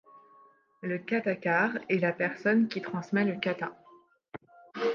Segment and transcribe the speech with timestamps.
[0.81, 3.71] Le kathakar est la personne qui transmet le katha.